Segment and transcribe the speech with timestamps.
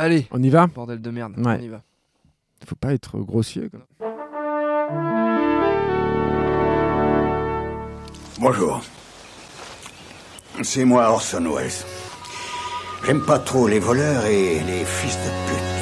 [0.00, 1.58] Allez, On y va bordel de merde, Ouais.
[1.60, 1.82] on y va.
[2.66, 3.68] Faut pas être grossier.
[3.68, 3.80] quoi.
[8.38, 8.80] Bonjour.
[10.62, 11.70] C'est moi Orson Welles.
[13.04, 15.79] J'aime pas trop les voleurs et les fils de pute.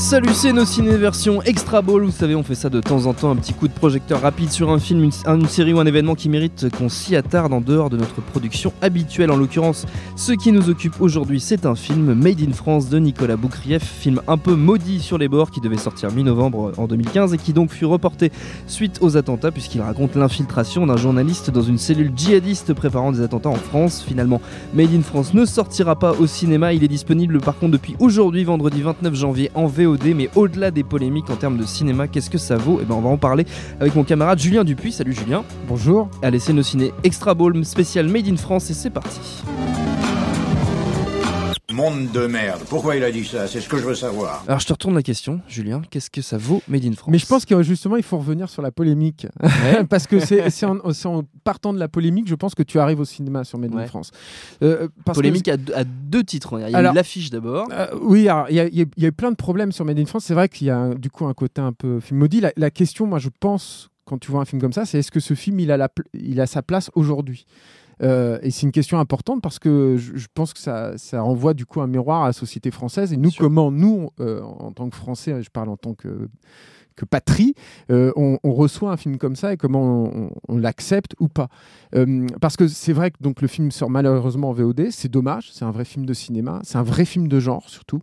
[0.00, 2.04] Salut, c'est nos ciné version Extra Ball.
[2.04, 4.50] Vous savez, on fait ça de temps en temps, un petit coup de projecteur rapide
[4.50, 7.90] sur un film, une, série ou un événement qui mérite qu'on s'y attarde en dehors
[7.90, 9.30] de notre production habituelle.
[9.30, 9.84] En l'occurrence,
[10.16, 14.22] ce qui nous occupe aujourd'hui, c'est un film Made in France de Nicolas Boukrieff, film
[14.26, 17.70] un peu maudit sur les bords qui devait sortir mi-novembre en 2015 et qui donc
[17.70, 18.32] fut reporté
[18.66, 23.50] suite aux attentats puisqu'il raconte l'infiltration d'un journaliste dans une cellule djihadiste préparant des attentats
[23.50, 24.02] en France.
[24.04, 24.40] Finalement,
[24.72, 28.44] Made in France ne sortira pas au cinéma, il est disponible par contre depuis aujourd'hui,
[28.44, 32.38] vendredi 29 janvier en VOD, mais au-delà des polémiques en termes de cinéma, qu'est-ce que
[32.38, 32.78] ça vaut?
[32.82, 33.46] Eh ben on va en parler
[33.80, 34.92] avec mon camarade Julien Dupuis.
[34.92, 35.44] Salut Julien.
[35.68, 36.08] Bonjour.
[36.22, 39.20] Allez, c'est nos ciné Extra Ball spécial Made in France et c'est parti.
[41.80, 42.60] Monde de merde.
[42.68, 43.46] Pourquoi il a dit ça?
[43.46, 44.44] C'est ce que je veux savoir.
[44.46, 47.08] Alors je te retourne la question, Julien, qu'est-ce que ça vaut Made in France?
[47.10, 49.26] Mais je pense que justement, il faut revenir sur la polémique.
[49.42, 49.82] Ouais.
[49.88, 53.44] Parce que c'est en, partant de la polémique, je pense que tu arrives au cinéma
[53.44, 53.86] sur Made in Ouais.
[53.86, 54.10] France.
[54.62, 56.60] Euh, parce que- polémique à, deux- à deux titres.
[56.60, 57.66] Il y a l'affiche d'abord.
[57.72, 60.24] Euh, oui, il y, a- y y eu plein de problèmes sur Made in France.
[60.26, 62.40] C'est vrai qu'il y a un- du coup un côté un peu film maudit.
[62.42, 65.10] La, la question, moi, je pense, quand tu vois un film comme ça, c'est est-ce
[65.10, 67.46] que ce film, il a, la il a sa place aujourd'hui?
[68.02, 71.54] Euh, et c'est une question importante parce que je, je pense que ça, ça renvoie
[71.54, 73.12] du coup un miroir à la société française.
[73.12, 76.28] Et nous, comment nous, euh, en tant que Français, je parle en tant que,
[76.96, 77.54] que patrie,
[77.90, 81.28] euh, on, on reçoit un film comme ça et comment on, on- on l'accepte ou
[81.28, 81.48] pas.
[82.40, 85.64] Parce que c'est vrai que donc, le film sort malheureusement en VOD, c'est dommage, c'est
[85.64, 88.00] un vrai film de cinéma, c'est un vrai film de genre surtout.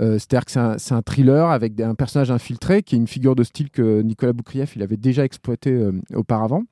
[0.00, 3.70] C'est-à-dire que c'est un, thriller avec un personnage infiltré qui est une figure de style
[3.70, 6.62] que Nicolas Boukrieff il avait déjà exploité auparavant.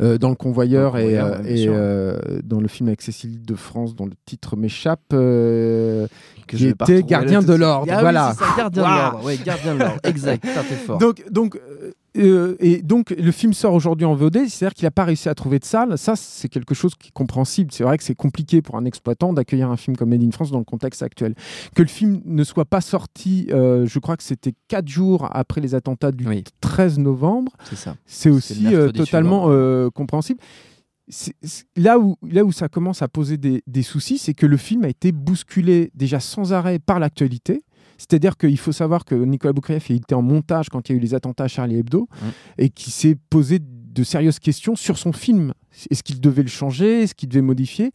[0.00, 2.68] Euh, dans le convoyeur Dans le et, Convoyeur, euh, ouais, bien et, euh, dans le
[2.68, 6.06] film avec Cécile de France dont le titre m'échappe euh,
[6.46, 8.34] que qui était gardien de l'ordre, Ah oui, voilà.
[8.36, 9.24] c'est ça, gardien de l'ordre.
[9.24, 10.00] Ouais, gardien de l'ordre.
[10.04, 10.42] Exact.
[10.42, 10.98] T'es fort.
[10.98, 11.60] Donc, donc,
[12.18, 15.34] euh, et donc, le film sort aujourd'hui en VOD, c'est-à-dire qu'il n'a pas réussi à
[15.34, 15.96] trouver de salle.
[15.96, 17.72] Ça, c'est quelque chose qui est compréhensible.
[17.72, 20.50] C'est vrai que c'est compliqué pour un exploitant d'accueillir un film comme Made in France
[20.50, 21.34] dans le contexte actuel.
[21.74, 25.60] Que le film ne soit pas sorti, euh, je crois que c'était quatre jours après
[25.60, 26.44] les attentats du Oui.
[26.60, 27.96] 13 novembre, c'est ça.
[28.04, 29.48] c'est le aussi euh, totalement
[29.90, 30.40] compréhensible.
[31.76, 34.84] Là, où, là où ça commence à poser des, des soucis, c'est que le film
[34.84, 37.62] a été bousculé déjà sans arrêt par l'actualité.
[37.98, 40.98] C'est-à-dire qu'il faut savoir que Nicolas Boukrieff il était en montage quand il y a
[40.98, 42.08] eu les attentats à Charlie Hebdo
[42.58, 45.52] et qui s'est posé de sérieuses questions sur son film.
[45.90, 47.02] Est-ce qu'il devait le changer?
[47.02, 47.92] Est-ce qu'il devait modifier?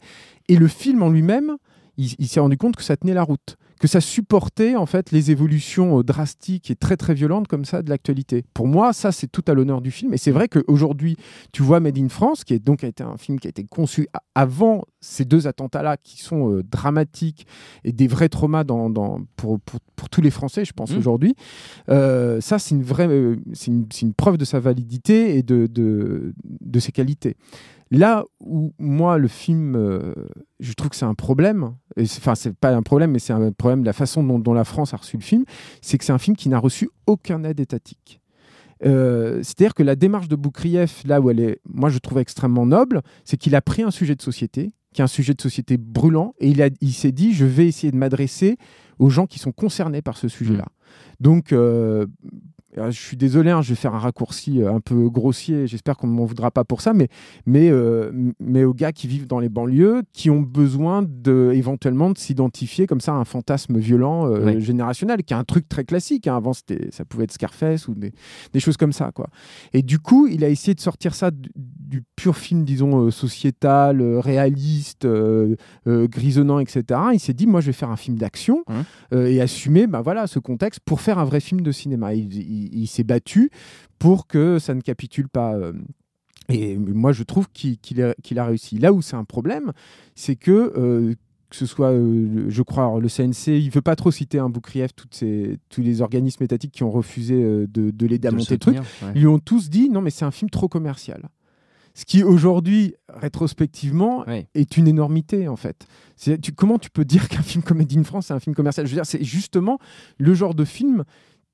[0.48, 1.56] Et le film en lui-même,
[1.96, 5.10] il, il s'est rendu compte que ça tenait la route, que ça supportait en fait
[5.12, 8.44] les évolutions euh, drastiques et très très violentes comme ça de l'actualité.
[8.54, 10.12] Pour moi, ça c'est tout à l'honneur du film.
[10.14, 11.16] Et c'est vrai qu'aujourd'hui,
[11.52, 13.64] tu vois Made in France, qui est donc a été un film qui a été
[13.64, 17.46] conçu avant ces deux attentats-là, qui sont euh, dramatiques
[17.84, 20.98] et des vrais traumas dans, dans- pour, pour, pour tous les Français, je pense Mhm.
[20.98, 21.34] aujourd'hui.
[21.88, 23.08] Euh, ça, c'est une vraie,
[23.52, 27.36] c'est une, preuve de sa validité et de, de, de ses qualités.
[27.90, 30.12] Là où moi le film, euh,
[30.60, 31.74] je trouve que c'est un problème.
[31.98, 34.64] Enfin, c'est pas un problème, mais c'est un problème de la façon dont, dont la
[34.64, 35.44] France a reçu le film.
[35.80, 38.20] C'est que c'est un film qui n'a reçu aucun aide étatique.
[38.84, 42.66] Euh, C'est-à-dire que la démarche de Boukrieff, là où elle est, moi je trouve extrêmement
[42.66, 45.76] noble, c'est qu'il a pris un sujet de société, qui est un sujet de société
[45.78, 48.56] brûlant, et il, a- il s'est dit, je vais essayer de m'adresser
[48.98, 50.66] aux gens qui sont concernés par ce sujet-là.
[51.20, 52.06] Donc, euh,
[52.90, 56.06] je suis désolé, hein, je vais faire un raccourci euh, un peu grossier, j'espère qu'on
[56.06, 57.08] ne m'en voudra pas pour ça, mais,
[57.46, 62.10] mais, euh, mais aux gars qui vivent dans les banlieues, qui ont besoin de, éventuellement
[62.10, 64.60] de s'identifier comme ça à un fantasme violent euh, Oui.
[64.60, 66.26] générationnel, qui est un truc très classique.
[66.26, 66.36] hein.
[66.36, 68.12] Avant, ça pouvait être Scarface ou des,
[68.52, 69.10] des choses comme ça.
[69.12, 69.28] Quoi.
[69.72, 73.10] Et du coup, il a essayé de sortir ça du, du pur film, disons, euh,
[73.10, 75.56] sociétal, euh, réaliste, euh,
[75.86, 76.82] euh, grisonnant, etc.
[77.12, 78.64] Il s'est dit, moi, je vais faire un film d'action
[79.12, 82.14] euh, et assumer bah, voilà, ce contexte pour faire un vrai film de cinéma.
[82.14, 83.50] Il, il- il s'est battu
[83.98, 85.54] pour que ça ne capitule pas.
[85.54, 85.72] euh,
[86.48, 88.78] et moi, je trouve qu'il a, réussi.
[88.78, 89.72] Là où c'est un problème,
[90.14, 91.14] c'est que, euh,
[91.50, 94.48] que ce soit, euh, je crois, alors, le CNC, il veut pas trop citer un
[94.48, 98.30] Boukrieff, toutes ces, tous les organismes étatiques qui ont refusé euh, de, de l'aider à
[98.30, 98.76] monter le truc.
[98.76, 99.12] ouais.
[99.14, 101.28] Ils lui ont tous dit non, mais c'est un film trop commercial.
[101.94, 104.24] Ce qui aujourd'hui, rétrospectivement,
[104.54, 105.88] est une énormité en fait.
[106.16, 108.86] Tu, comment tu peux dire qu'un film comme Made in France c'est un film commercial?
[108.86, 109.80] Je veux dire, c'est justement
[110.16, 111.02] le genre de film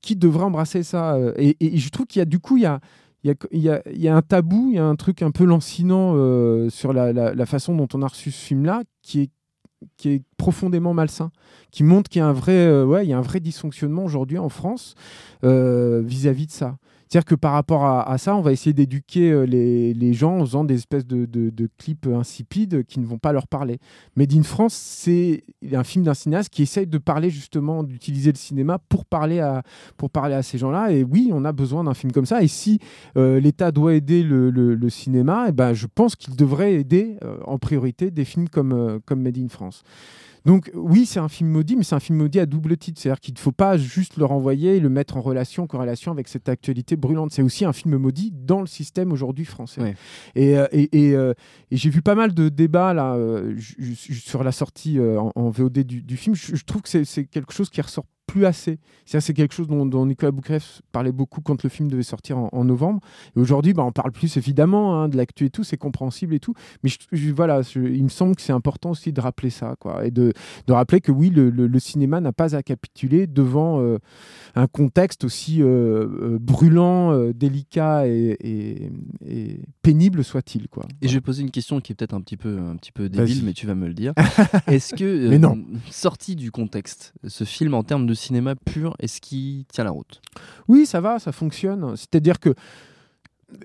[0.05, 1.15] qui devrait embrasser ça.
[1.15, 2.81] euh, Et, je trouve qu'il y a du coup, il y a,
[3.25, 5.45] il y, a, il y, a, un tabou, il y a un truc un peu
[5.45, 9.31] lancinant euh, sur la, façon dont on a reçu ce film-là qui est
[9.99, 11.31] qui est profondément malsain,
[11.71, 14.03] qui montre qu'il y a un vrai, euh, ouais, il y a un vrai dysfonctionnement
[14.03, 14.95] aujourd'hui en France
[15.43, 16.79] vis-à-vis de ça.
[17.15, 20.65] C'est-à-dire que par rapport à, ça, on va essayer d'éduquer les, les, gens en faisant
[20.65, 23.79] des espèces de, clips insipides qui ne vont pas leur parler.
[24.17, 28.37] Made in France, c'est un film d'un cinéaste qui essaye de parler justement, d'utiliser le
[28.37, 29.63] cinéma pour parler à,
[29.97, 30.91] pour parler à ces gens-là.
[30.91, 32.43] Et oui, on a besoin d'un film comme ça.
[32.43, 32.81] Et si
[33.15, 38.11] l'État doit aider le, cinéma, et eh ben, je pense qu'il devrait aider en priorité
[38.11, 39.85] des films comme, comme Made in France.
[40.45, 43.01] Donc oui, c'est un film maudit, mais c'est un film maudit à double titre.
[43.01, 46.13] C'est-à-dire qu'il ne faut pas juste le renvoyer et le mettre en relation, en corrélation
[46.13, 47.33] avec cette actualité brûlante.
[47.33, 49.95] C'est aussi un film maudit dans le système aujourd'hui français.
[50.37, 51.35] Euh, euh,
[51.71, 53.57] et, j'ai vu pas mal de débats là, euh,
[54.01, 56.35] sur la sortie en, VOD du, du film.
[56.35, 58.79] Je, je trouve que c'est quelque chose qui ressort plus assez.
[59.07, 63.01] C'est quelque chose dont, Nicolas Boukref parlait beaucoup quand le film devait sortir en, novembre.
[63.37, 66.41] Et aujourd'hui, bah, on parle plus évidemment hein, de l'actu et tout, c'est compréhensible et
[66.41, 66.55] tout.
[66.83, 66.91] Mais
[67.33, 70.33] voilà, il me semble que c'est important aussi de rappeler ça, quoi, et de,
[70.67, 73.99] de rappeler que oui, le, le, cinéma n'a pas à capituler devant euh,
[74.57, 80.87] un contexte aussi euh, euh, brûlant, délicat et, et, pénible soit-il, quoi.
[81.03, 83.09] Et je vais poser une question qui est peut-être un petit peu un petit peu
[83.09, 84.13] débile, mais tu vas me le dire.
[84.67, 85.59] Est-ce que mais non.
[85.91, 90.21] sorti du contexte, ce film en termes de cinéma pur, est-ce qu'il tient la route?
[90.69, 91.97] Oui, ça va, ça fonctionne.
[91.97, 92.55] C'est-à-dire que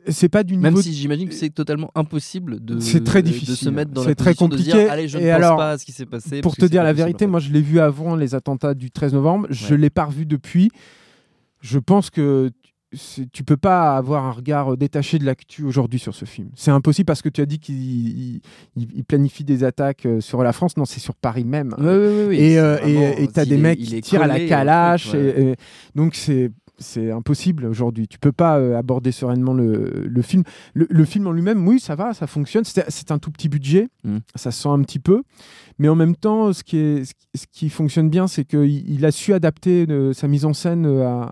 [0.08, 3.50] c'est pas du Même si j'imagine que c'est totalement impossible de, c'est très difficile.
[3.50, 4.72] de se mettre dans la très compliqué.
[4.72, 6.42] de dire allez je ne pense pas à ce qui s'est passé.
[6.42, 9.48] Pour te dire la vérité, moi je l'ai vu avant les attentats du 13 novembre,
[9.50, 10.70] je l'ai pas revu depuis.
[11.62, 12.52] Je pense que
[13.32, 16.50] tu peux pas avoir un regard détaché de l'actu aujourd'hui sur ce film.
[16.56, 18.42] C'est impossible parce que tu as dit qu'il
[19.08, 20.76] planifie des attaques euh, sur la France.
[20.78, 21.76] Non, c'est sur Paris même.
[22.32, 22.58] et
[23.34, 25.12] tu as des mecs qui tirent à la calache.
[25.96, 28.08] donc c'est c'est impossible aujourd'hui.
[28.08, 30.44] Tu peux pas euh, aborder sereinement le, le film.
[30.74, 32.64] Le, film en lui-même, oui, ça va, ça fonctionne.
[32.64, 34.18] C'est un tout petit budget, mm.
[34.36, 35.24] ça se sent un petit peu.
[35.80, 40.14] Mais en même temps, ce qui, fonctionne bien, c'est qu'il il a su adapter euh,
[40.14, 41.26] sa mise en scène euh,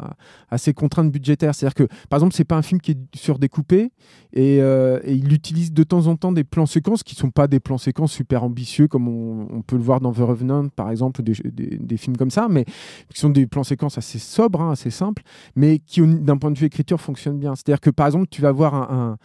[0.49, 1.53] à, ses contraintes budgétaires.
[1.53, 3.91] C'est-à-dire que, par exemple, c'est pas un film qui est surdécoupé
[4.33, 7.59] et, et, il utilise de temps en temps des plans séquences qui sont pas des
[7.59, 11.33] plans séquences super ambitieux comme on, peut le voir dans The Revenant, par exemple, des,
[11.43, 12.65] des, films comme ça, mais
[13.13, 15.23] qui sont des plans séquences assez sobres, hein, assez simples
[15.55, 17.55] mais qui, d'un point de vue écriture, fonctionne bien.
[17.55, 19.17] C'est-à-dire que, par exemple, tu vas voir un,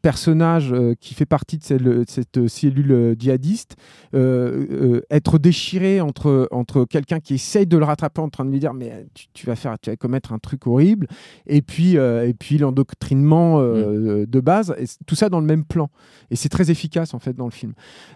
[0.00, 6.84] personnage euh, qui fait partie de cette, euh, cellule euh, djihadiste être déchiré entre, entre
[6.84, 9.76] quelqu'un qui essaye de le rattraper en train de lui dire mais tu, vas faire
[9.80, 11.06] tu vas commettre un truc horrible
[11.46, 14.26] et puis et puis l'endoctrinement mm.
[14.26, 15.90] de base et tout ça dans le même plan
[16.30, 17.74] et c'est très efficace en fait dans le film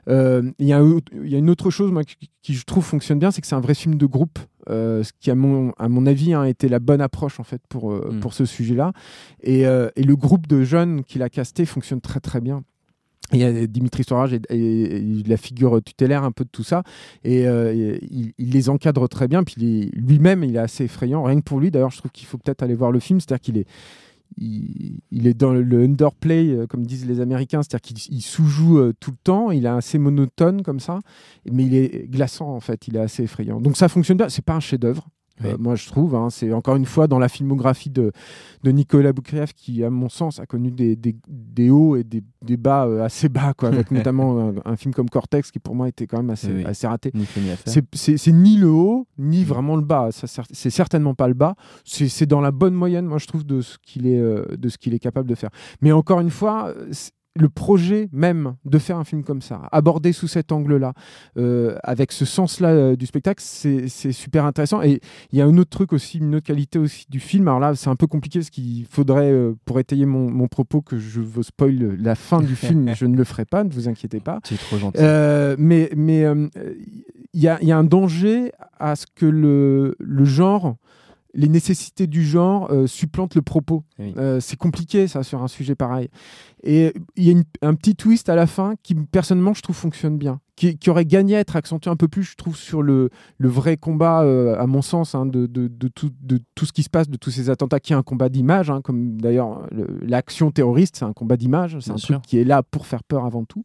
[0.08, 0.82] il y, a,
[1.22, 3.60] y a une autre chose moi, qui, je trouve fonctionne bien c'est que c'est un
[3.60, 4.38] vrai film de groupe
[4.68, 7.62] ce qui à mon, à mon avis a hein, été la bonne approche en fait
[7.68, 8.20] pour, mm.
[8.20, 8.92] pour ce sujet là
[9.42, 12.62] et, et, le groupe de jeunes qu'il a casté fonctionne très très bien.
[13.32, 16.82] A Dimitri Storage et, la figure tutélaire un peu de tout ça.
[17.24, 19.44] Et, euh, il, les encadre très bien.
[19.44, 21.22] Puis lui-même il est assez effrayant.
[21.22, 23.20] Rien que pour lui d'ailleurs je trouve qu'il faut peut-être aller voir le film.
[23.20, 23.66] C'est-à-dire qu'il est
[24.38, 29.10] il, est dans le underplay, euh, comme disent les Américains, c'est-à-dire qu'il sous-joue euh, tout
[29.10, 30.98] le temps, il est assez monotone comme ça,
[31.50, 33.60] mais il est glaçant en fait, il est assez effrayant.
[33.60, 35.08] Donc ça fonctionne bien, c'est pas un chef-d'œuvre,
[35.44, 38.12] euh, moi, je trouve, hein, c'est encore une fois dans la filmographie de,
[38.62, 42.56] de Nicolas Boukrieff qui, à mon sens, a connu des, des, hauts et des, des
[42.56, 46.06] bas euh, assez bas, quoi, avec notamment un, film comme Cortex qui, pour moi, était
[46.06, 47.12] quand même assez, assez raté.
[47.64, 49.46] C'est ni le haut, ni mm.
[49.46, 50.08] vraiment le bas.
[50.12, 51.54] C'est certainement pas le bas.
[51.84, 54.78] C'est dans la bonne moyenne, moi, je trouve, de ce qu'il est, euh, de ce
[54.78, 55.50] qu'il est capable de faire.
[55.82, 56.72] Mais encore une fois,
[57.36, 60.92] le projet même de faire un film comme ça, abordé sous cet angle-là,
[61.36, 64.82] euh, avec ce sens-là euh, du spectacle, c'est super intéressant.
[64.82, 65.00] Et
[65.32, 67.48] il y a un autre truc aussi, une autre qualité aussi du film.
[67.48, 70.98] Alors là, c'est un peu compliqué parce qu'il faudrait, euh, pour étayer mon, propos, que
[70.98, 72.92] je veux spoil la fin du film.
[72.96, 74.40] je ne le ferai pas, ne vous inquiétez pas.
[74.44, 75.00] C'est trop gentil.
[75.58, 76.24] mais mais
[77.32, 80.76] il y a, y, a, un danger à ce que le, le genre
[81.36, 83.84] les nécessités du genre supplantent le propos.
[84.40, 86.08] c'est compliqué ça sur un sujet pareil.
[86.62, 90.18] Et il y a un petit twist à la fin qui, personnellement, je trouve fonctionne
[90.18, 90.40] bien.
[90.56, 93.76] Qui, aurait gagné à être accentué un peu plus, je trouve, sur le, le vrai
[93.76, 96.88] combat, euh, à mon sens, hein, de, de, de, tout, de tout ce qui se
[96.88, 99.68] passe, de tous ces attentats, qui est un combat d'image, hein, comme d'ailleurs
[100.00, 103.26] l'action terroriste, c'est un combat d'image, c'est un truc qui est là pour faire peur
[103.26, 103.64] avant tout.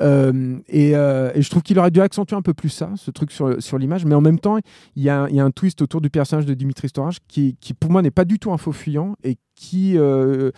[0.00, 3.10] Euh, et, euh, et, je trouve qu'il aurait dû accentuer un peu plus ça, ce
[3.10, 4.58] truc sur, sur l'image, mais en même temps,
[4.96, 7.56] il y, a, il y a un twist autour du personnage de Dimitri Storage qui,
[7.60, 10.50] qui pour moi, n'est pas du tout un faux fuyant et qui euh,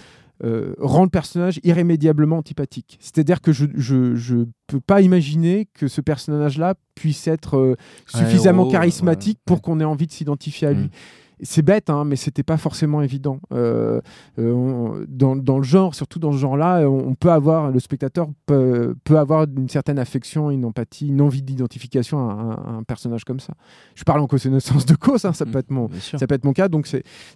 [0.79, 2.99] rend le personnage irrémédiablement antipathique.
[3.01, 9.39] C'est-à-dire que je ne peux pas imaginer que ce personnage-là puisse être euh, suffisamment charismatique
[9.45, 10.85] pour qu'on ait envie de s'identifier à lui.
[10.85, 10.91] Mm.
[11.43, 13.41] C'est bête, hein, mais c'était pas forcément évident.
[13.53, 14.01] Euh,
[14.39, 18.95] euh, dans, dans, le genre, surtout dans ce genre-là, on peut avoir, le spectateur peut,
[19.05, 23.55] peut, avoir une certaine affection, une empathie, une envie d'identification à, un personnage comme ça.
[23.95, 26.53] Je parle en connaissance de cause, hein, ça, peut être mon, ça peut être mon
[26.53, 26.87] cas, donc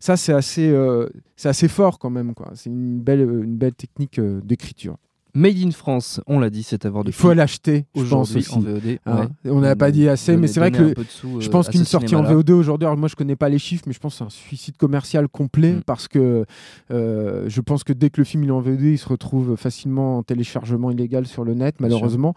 [0.01, 2.33] ça c'est assez, euh, c'est assez fort quand même.
[2.55, 4.97] C'est une belle, une belle technique d'écriture.
[5.37, 7.11] Made in France, on l'a dit, c'est avoir de.
[7.11, 8.55] Il faut l'acheter, je pense aussi.
[8.55, 8.99] En VOD.
[9.05, 10.95] Hein, on n'a pas dit assez, mais c'est vrai que
[11.39, 13.85] je pense euh, qu'une sortie en VOD aujourd'hui, alors moi je connais pas les chiffres,
[13.87, 15.83] mais je pense que c'est un suicide commercial complet mm.
[15.83, 16.47] parce que
[16.91, 20.19] euh, je pense que dès que le film est en VOD, il se retrouve facilement
[20.19, 22.33] en téléchargement illégal sur le net, malheureusement.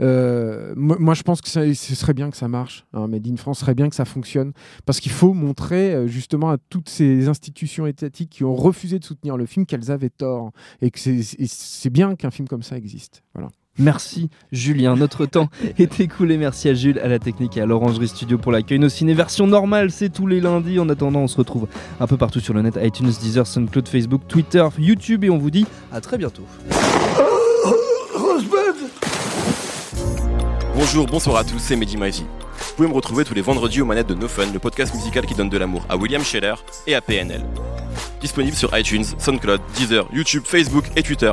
[0.00, 2.86] Euh, moi, je pense que ce serait bien que ça marche.
[2.92, 4.52] Hein, Made in France serait bien que ça fonctionne
[4.86, 9.36] parce qu'il faut montrer justement à toutes ces institutions étatiques qui ont refusé de soutenir
[9.36, 13.22] le film qu'elles avaient tort et que c'est bien qu'un film comme ça existe.
[13.34, 13.48] Voilà.
[13.78, 15.48] Merci Julien, notre temps
[15.78, 16.36] est écoulé.
[16.36, 18.78] Merci à Jules, à la technique et à l'Orangerie Studio pour l'accueil.
[18.78, 20.78] Nos ciné version normale, c'est tous les lundis.
[20.78, 21.66] En attendant, on se retrouve
[21.98, 25.50] un peu partout sur le net iTunes, Deezer, SoundCloud, Facebook, Twitter, YouTube et on vous
[25.50, 26.44] dit à très bientôt.
[30.76, 32.24] Bonjour, bonsoir à tous, c'est Mehdi Maizy.
[32.58, 35.24] Vous pouvez me retrouver tous les vendredis aux manettes de No Fun, le podcast musical
[35.24, 36.54] qui donne de l'amour à William Scheller
[36.86, 37.42] et à PNL.
[38.20, 41.32] Disponible sur iTunes, SoundCloud, Deezer, YouTube, Facebook et Twitter.